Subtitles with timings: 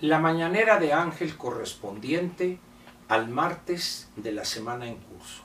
[0.00, 2.58] La mañanera de Ángel correspondiente
[3.08, 5.42] al martes de la semana en curso.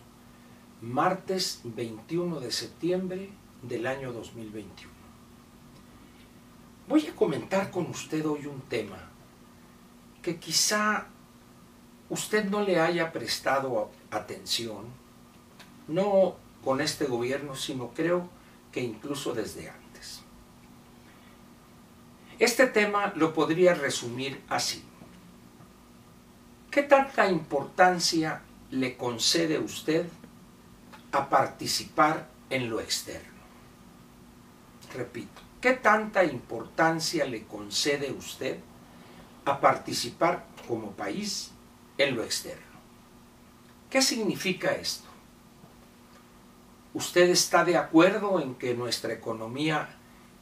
[0.82, 3.30] Martes 21 de septiembre
[3.64, 4.94] del año 2021.
[6.88, 9.12] Voy a comentar con usted hoy un tema
[10.22, 11.08] que quizá
[12.10, 14.86] usted no le haya prestado atención,
[15.90, 18.30] no con este gobierno, sino creo
[18.72, 19.85] que incluso desde antes.
[22.38, 24.84] Este tema lo podría resumir así.
[26.70, 30.06] ¿Qué tanta importancia le concede usted
[31.14, 33.32] a participar en lo externo?
[34.94, 38.60] Repito, ¿qué tanta importancia le concede usted
[39.46, 41.52] a participar como país
[41.98, 42.76] en lo externo?
[43.90, 45.08] ¿Qué significa esto?
[46.94, 49.96] ¿Usted está de acuerdo en que nuestra economía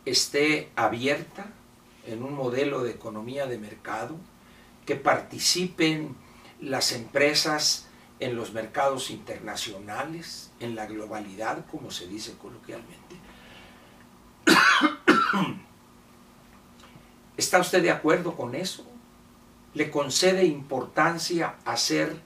[0.06, 1.46] esté abierta
[2.06, 4.18] en un modelo de economía de mercado,
[4.86, 6.16] que participen
[6.60, 7.88] las empresas
[8.20, 13.16] en los mercados internacionales, en la globalidad, como se dice coloquialmente.
[17.38, 18.86] ¿Está usted de acuerdo con eso?
[19.74, 22.22] ¿Le concede importancia a ser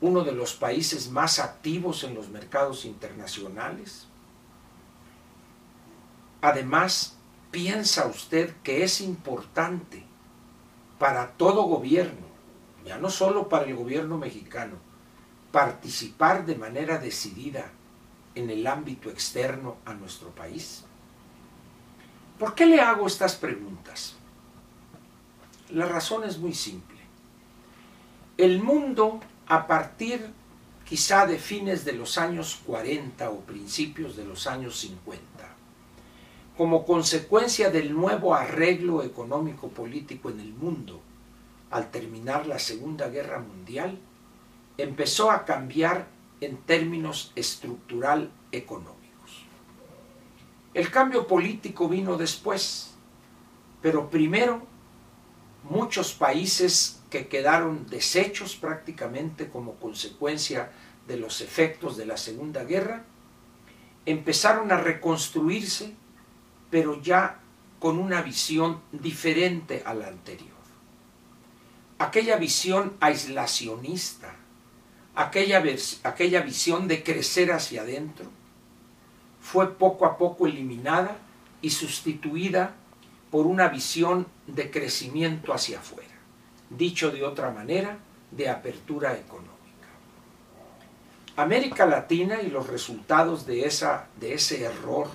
[0.00, 4.06] uno de los países más activos en los mercados internacionales?
[6.40, 7.18] Además,
[7.50, 10.04] ¿piensa usted que es importante
[10.98, 12.30] para todo gobierno
[12.84, 14.76] ya no solo para el gobierno mexicano,
[15.52, 17.70] participar de manera decidida
[18.34, 20.84] en el ámbito externo a nuestro país?
[22.38, 24.14] ¿Por qué le hago estas preguntas?
[25.70, 26.98] La razón es muy simple.
[28.38, 30.32] El mundo, a partir
[30.88, 35.20] quizá de fines de los años 40 o principios de los años 50,
[36.60, 41.00] como consecuencia del nuevo arreglo económico-político en el mundo,
[41.70, 43.98] al terminar la Segunda Guerra Mundial,
[44.76, 46.08] empezó a cambiar
[46.42, 49.46] en términos estructural económicos.
[50.74, 52.90] El cambio político vino después,
[53.80, 54.60] pero primero
[55.64, 60.72] muchos países que quedaron deshechos prácticamente como consecuencia
[61.08, 63.06] de los efectos de la Segunda Guerra,
[64.04, 65.94] empezaron a reconstruirse,
[66.70, 67.40] pero ya
[67.78, 70.60] con una visión diferente a la anterior
[72.00, 74.34] aquella visión aislacionista,
[75.14, 75.62] aquella,
[76.02, 78.24] aquella visión de crecer hacia adentro,
[79.42, 81.18] fue poco a poco eliminada
[81.60, 82.74] y sustituida
[83.30, 86.14] por una visión de crecimiento hacia afuera,
[86.70, 87.98] dicho de otra manera,
[88.30, 89.50] de apertura económica.
[91.36, 95.08] América Latina y los resultados de, esa, de ese error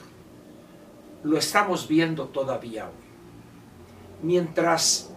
[1.25, 3.05] lo estamos viendo todavía hoy.
[4.21, 5.09] Mientras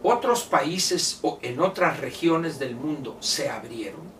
[0.00, 4.12] otros países o en otras regiones del mundo se abrieron,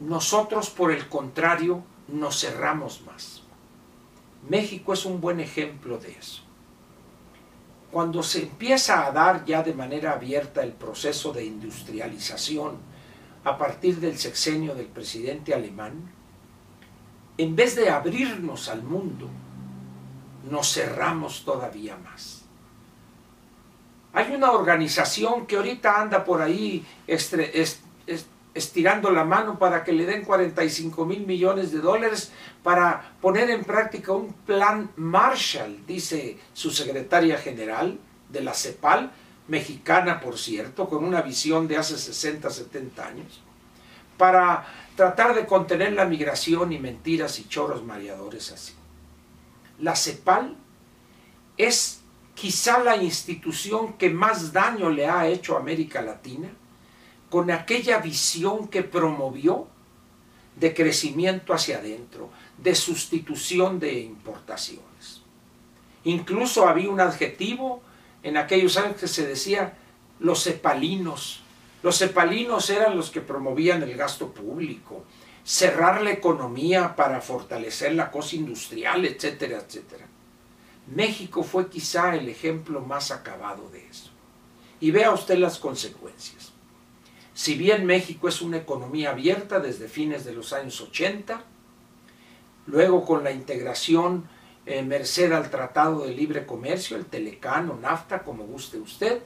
[0.00, 3.42] nosotros por el contrario nos cerramos más.
[4.48, 6.42] México es un buen ejemplo de eso.
[7.92, 12.78] Cuando se empieza a dar ya de manera abierta el proceso de industrialización
[13.44, 16.12] a partir del sexenio del presidente alemán,
[17.38, 19.28] en vez de abrirnos al mundo,
[20.50, 22.46] nos cerramos todavía más
[24.16, 26.82] hay una organización que ahorita anda por ahí
[28.54, 33.62] estirando la mano para que le den 45 mil millones de dólares para poner en
[33.62, 37.98] práctica un plan Marshall, dice su secretaria general
[38.30, 39.12] de la CEPAL,
[39.48, 43.42] mexicana por cierto, con una visión de hace 60, 70 años,
[44.16, 44.64] para
[44.96, 48.72] tratar de contener la migración y mentiras y chorros mareadores así.
[49.78, 50.56] La CEPAL
[51.56, 52.00] es
[52.34, 56.50] quizá la institución que más daño le ha hecho a América Latina,
[57.30, 59.66] con aquella visión que promovió
[60.56, 65.22] de crecimiento hacia adentro, de sustitución de importaciones.
[66.04, 67.82] Incluso había un adjetivo
[68.22, 69.76] en aquellos años que se decía
[70.18, 71.42] los cepalinos.
[71.82, 75.04] Los cepalinos eran los que promovían el gasto público,
[75.46, 80.04] cerrar la economía para fortalecer la cosa industrial, etcétera, etcétera.
[80.92, 84.10] México fue quizá el ejemplo más acabado de eso.
[84.80, 86.52] Y vea usted las consecuencias.
[87.32, 91.44] Si bien México es una economía abierta desde fines de los años 80,
[92.66, 94.28] luego con la integración
[94.64, 99.22] eh, merced al Tratado de Libre Comercio, el Telecán o NAFTA, como guste usted,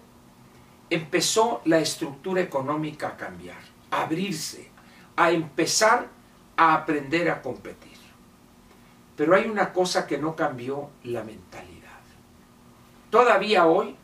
[0.90, 4.70] empezó la estructura económica a cambiar, a abrirse,
[5.16, 6.08] a empezar
[6.56, 7.98] a aprender a competir.
[9.16, 12.00] Pero hay una cosa que no cambió la mentalidad.
[13.10, 13.96] Todavía hoy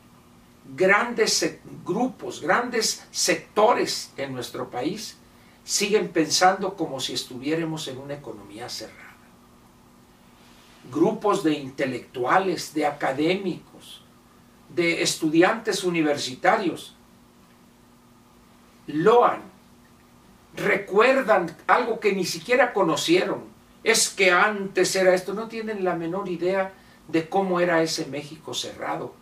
[0.75, 5.17] grandes grupos, grandes sectores en nuestro país
[5.63, 9.03] siguen pensando como si estuviéramos en una economía cerrada.
[10.91, 14.01] Grupos de intelectuales, de académicos,
[14.69, 16.95] de estudiantes universitarios
[18.87, 19.41] loan,
[20.57, 23.45] recuerdan algo que ni siquiera conocieron.
[23.83, 26.73] Es que antes era esto, no tienen la menor idea
[27.07, 29.13] de cómo era ese México cerrado,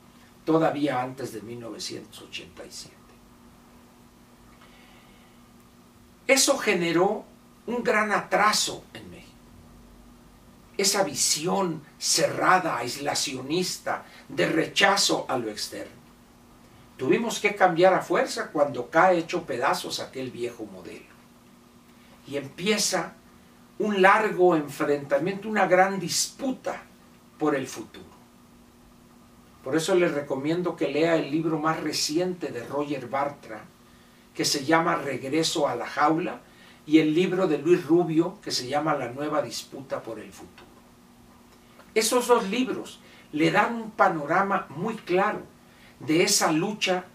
[0.43, 2.95] todavía antes de 1987.
[6.25, 7.25] Eso generó
[7.67, 9.25] un gran atraso en México.
[10.77, 15.93] Esa visión cerrada, aislacionista, de rechazo a lo externo.
[16.97, 21.14] Tuvimos que cambiar a fuerza cuando cae hecho pedazos aquel viejo modelo.
[22.27, 23.13] Y empieza
[23.79, 26.81] un largo enfrentamiento, una gran disputa
[27.37, 28.15] por el futuro.
[29.63, 33.63] Por eso les recomiendo que lea el libro más reciente de Roger Bartra,
[34.33, 36.41] que se llama Regreso a la jaula,
[36.85, 40.69] y el libro de Luis Rubio, que se llama La nueva disputa por el futuro.
[41.95, 42.99] Esos dos libros
[43.31, 45.41] le dan un panorama muy claro
[45.99, 47.05] de esa lucha,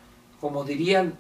[0.41, 1.17] como dirían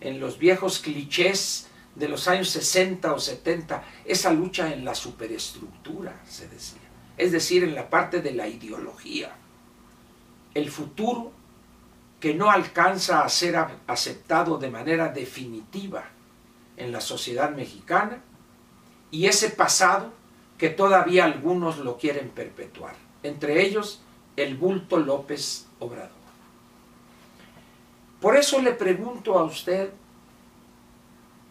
[0.00, 6.20] en los viejos clichés de los años 60 o 70, esa lucha en la superestructura,
[6.28, 6.80] se decía,
[7.16, 9.36] es decir, en la parte de la ideología.
[10.54, 11.32] El futuro
[12.20, 13.56] que no alcanza a ser
[13.86, 16.04] aceptado de manera definitiva
[16.76, 18.22] en la sociedad mexicana
[19.10, 20.12] y ese pasado
[20.58, 24.02] que todavía algunos lo quieren perpetuar, entre ellos
[24.36, 26.10] el bulto López Obrador.
[28.20, 29.90] Por eso le pregunto a usted,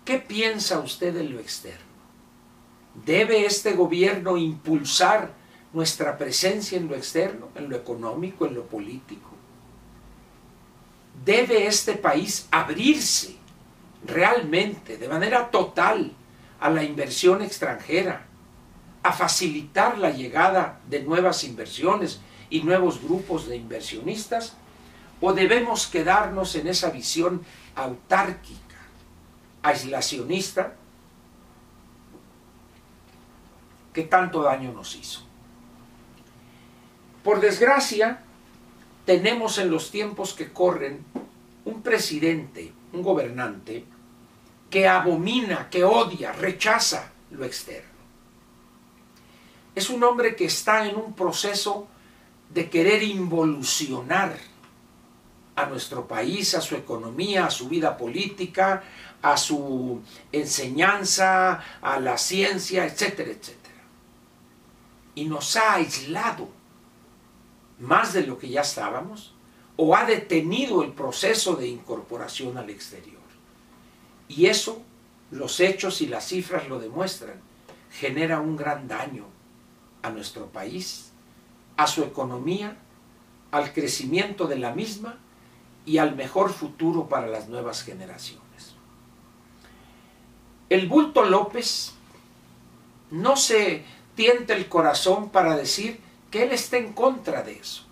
[0.06, 1.94] ¿qué piensa usted de lo externo?
[3.06, 5.32] ¿Debe este gobierno impulsar
[5.74, 9.30] nuestra presencia en lo externo, en lo económico, en lo político?
[11.26, 13.36] ¿Debe este país abrirse
[14.06, 16.12] realmente, de manera total,
[16.60, 18.26] a la inversión extranjera,
[19.02, 24.56] a facilitar la llegada de nuevas inversiones y nuevos grupos de inversionistas?
[25.20, 27.44] ¿O debemos quedarnos en esa visión
[27.76, 28.63] autárquica,
[29.64, 30.76] aislacionista,
[33.94, 35.22] que tanto daño nos hizo?
[37.24, 38.22] Por desgracia,
[39.06, 41.06] tenemos en los tiempos que corren
[41.66, 43.86] un presidente, un gobernante,
[44.70, 47.92] que abomina, que odia, rechaza lo externo.
[49.76, 51.88] Es un hombre que está en un proceso
[52.50, 54.38] de querer involucionar
[55.56, 58.84] a nuestro país, a su economía, a su vida política,
[59.22, 60.02] a su
[60.32, 63.84] enseñanza, a la ciencia, etcétera, etcétera.
[65.16, 66.50] Y nos ha aislado
[67.80, 69.34] más de lo que ya estábamos
[69.76, 73.22] o ha detenido el proceso de incorporación al exterior.
[74.28, 74.82] Y eso,
[75.32, 77.40] los hechos y las cifras lo demuestran,
[77.92, 79.26] genera un gran daño
[80.02, 81.12] a nuestro país,
[81.78, 82.78] a su economía,
[83.52, 85.20] al crecimiento de la misma
[85.86, 88.76] y al mejor futuro para las nuevas generaciones.
[90.70, 91.94] El bulto López
[93.12, 93.84] no se
[94.16, 96.00] tienta el corazón para decir
[96.32, 97.84] que él está en contra de eso.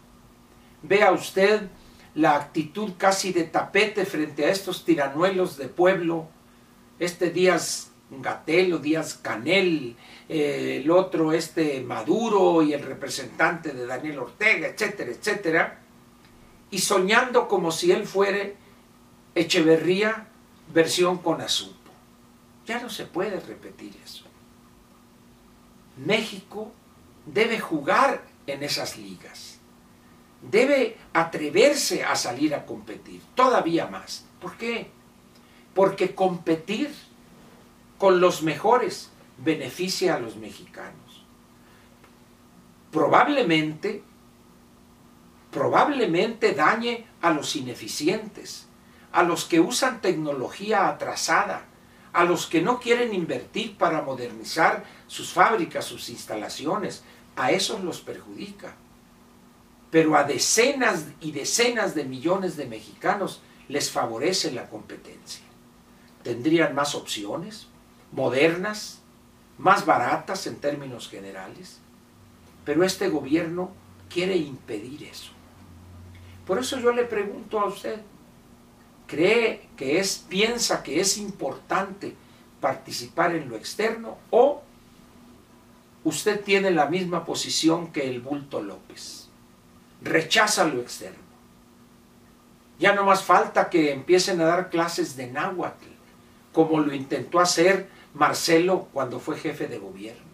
[0.81, 1.69] Vea usted
[2.15, 6.27] la actitud casi de tapete frente a estos tiranuelos de pueblo,
[6.99, 9.95] este Díaz Gatel o Díaz Canel,
[10.27, 15.80] eh, el otro este Maduro y el representante de Daniel Ortega, etcétera, etcétera,
[16.71, 18.55] y soñando como si él fuere
[19.33, 20.27] Echeverría
[20.73, 21.91] versión con asunto.
[22.65, 24.25] Ya no se puede repetir eso.
[25.97, 26.71] México
[27.25, 29.59] debe jugar en esas ligas.
[30.41, 34.25] Debe atreverse a salir a competir, todavía más.
[34.41, 34.89] ¿Por qué?
[35.73, 36.93] Porque competir
[37.97, 41.23] con los mejores beneficia a los mexicanos.
[42.91, 44.03] Probablemente
[45.51, 48.67] probablemente dañe a los ineficientes,
[49.11, 51.65] a los que usan tecnología atrasada,
[52.13, 57.03] a los que no quieren invertir para modernizar sus fábricas, sus instalaciones,
[57.35, 58.75] a esos los perjudica.
[59.91, 65.43] Pero a decenas y decenas de millones de mexicanos les favorece la competencia.
[66.23, 67.67] Tendrían más opciones,
[68.11, 68.99] modernas,
[69.57, 71.79] más baratas en términos generales.
[72.63, 73.71] Pero este gobierno
[74.09, 75.31] quiere impedir eso.
[76.45, 78.01] Por eso yo le pregunto a usted,
[79.07, 82.15] ¿cree que es, piensa que es importante
[82.59, 84.61] participar en lo externo o
[86.03, 89.27] usted tiene la misma posición que el bulto López?
[90.01, 91.19] Rechaza lo externo.
[92.79, 95.85] Ya no más falta que empiecen a dar clases de náhuatl,
[96.51, 100.31] como lo intentó hacer Marcelo cuando fue jefe de gobierno.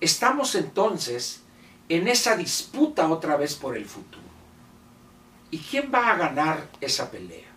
[0.00, 1.43] Estamos entonces
[1.88, 4.24] en esa disputa otra vez por el futuro.
[5.50, 7.48] ¿Y quién va a ganar esa pelea?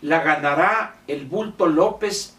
[0.00, 2.34] ¿La ganará el bulto López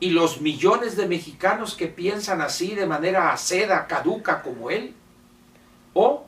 [0.00, 4.94] y los millones de mexicanos que piensan así de manera aceda, caduca como él?
[5.92, 6.26] ¿O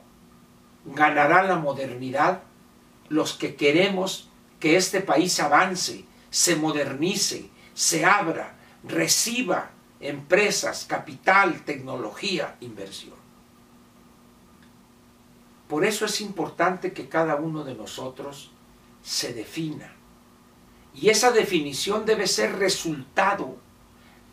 [0.84, 2.42] ganará la modernidad
[3.08, 4.28] los que queremos
[4.60, 8.54] que este país avance, se modernice, se abra,
[8.84, 13.21] reciba empresas, capital, tecnología, inversión?
[15.72, 18.50] Por eso es importante que cada uno de nosotros
[19.02, 19.90] se defina.
[20.94, 23.56] Y esa definición debe ser resultado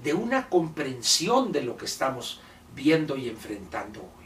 [0.04, 2.42] de una comprensión de lo que estamos
[2.76, 4.26] viendo y enfrentando hoy.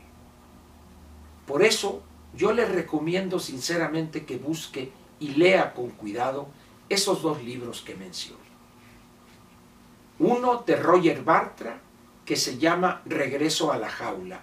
[1.46, 2.02] Por eso
[2.36, 6.48] yo le recomiendo sinceramente que busque y lea con cuidado
[6.90, 8.42] esos dos libros que menciono.
[10.18, 11.80] Uno de Roger Bartra,
[12.26, 14.42] que se llama Regreso a la jaula,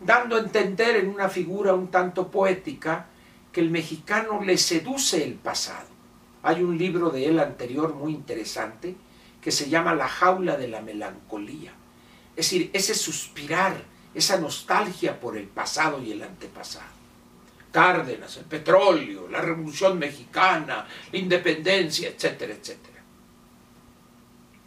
[0.00, 3.06] dando a entender en una figura un tanto poética
[3.52, 5.88] que el mexicano le seduce el pasado.
[6.42, 8.96] Hay un libro de él anterior muy interesante
[9.40, 11.72] que se llama La jaula de la melancolía.
[12.36, 13.82] Es decir, ese suspirar,
[14.14, 16.94] esa nostalgia por el pasado y el antepasado.
[17.70, 23.02] Cárdenas, el petróleo, la revolución mexicana, la independencia, etcétera, etcétera.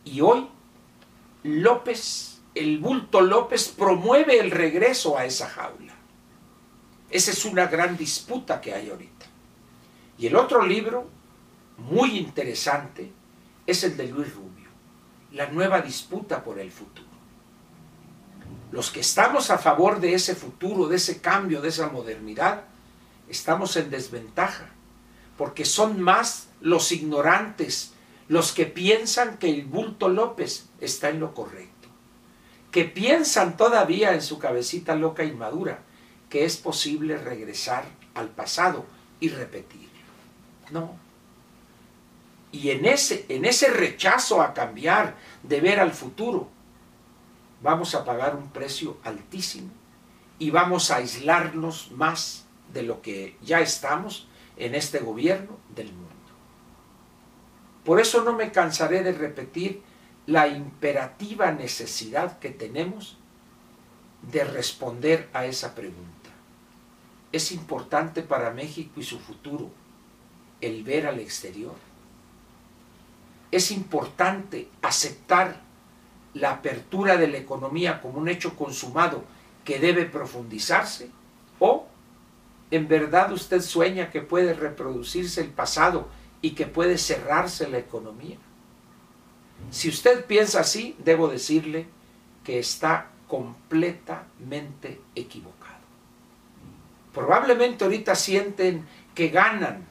[0.06, 0.48] Y hoy
[1.44, 5.94] López el bulto López promueve el regreso a esa jaula.
[7.10, 9.26] Esa es una gran disputa que hay ahorita.
[10.18, 11.08] Y el otro libro,
[11.78, 13.12] muy interesante,
[13.66, 14.68] es el de Luis Rubio,
[15.32, 17.08] La nueva disputa por el futuro.
[18.72, 22.64] Los que estamos a favor de ese futuro, de ese cambio, de esa modernidad,
[23.30, 24.70] estamos en desventaja,
[25.38, 27.94] porque son más los ignorantes,
[28.28, 31.77] los que piensan que el bulto López está en lo correcto
[32.78, 35.80] que piensan todavía en su cabecita loca y madura
[36.30, 38.86] que es posible regresar al pasado
[39.20, 39.90] y repetir.
[40.70, 40.96] No.
[42.52, 46.50] Y en ese, en ese rechazo a cambiar, de ver al futuro,
[47.64, 49.72] vamos a pagar un precio altísimo
[50.38, 56.12] y vamos a aislarnos más de lo que ya estamos en este gobierno del mundo.
[57.84, 59.82] Por eso no me cansaré de repetir
[60.28, 63.18] la imperativa necesidad que tenemos
[64.30, 66.30] de responder a esa pregunta.
[67.32, 69.72] ¿Es importante para México y su futuro
[70.60, 71.76] el ver al exterior?
[73.52, 75.62] ¿Es importante aceptar
[76.34, 79.24] la apertura de la economía como un hecho consumado
[79.64, 81.10] que debe profundizarse?
[81.60, 81.88] ¿O
[82.70, 86.10] en verdad usted sueña que puede reproducirse el pasado
[86.42, 88.38] y que puede cerrarse la economía?
[89.72, 91.88] Si usted piensa así, debo decirle
[92.44, 95.76] que está completamente equivocado.
[97.14, 99.86] Probablemente ahorita sienten que ganan,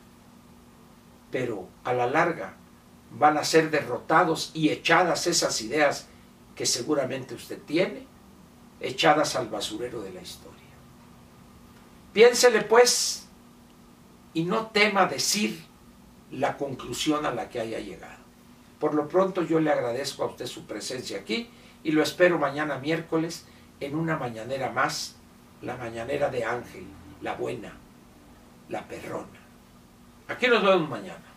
[1.30, 2.54] pero a la larga
[3.11, 6.06] van a ser derrotados y echadas esas ideas
[6.54, 8.06] que seguramente usted tiene,
[8.80, 10.56] echadas al basurero de la historia.
[12.12, 13.26] Piénsele pues
[14.32, 15.64] y no tema decir
[16.30, 18.25] la conclusión a la que haya llegado.
[18.80, 21.49] Por lo pronto yo le agradezco a usted su presencia aquí
[21.83, 23.47] y lo espero mañana miércoles
[23.80, 25.16] en una mañanera más,
[25.62, 26.85] la mañanera de Ángel,
[27.23, 27.73] la buena,
[28.68, 29.40] la perrona.
[30.28, 31.36] Aquí nos vemos mañana.